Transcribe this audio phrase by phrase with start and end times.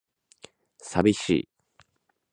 [0.79, 1.49] 寂しい